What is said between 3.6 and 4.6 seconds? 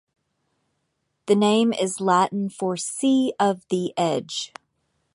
the Edge".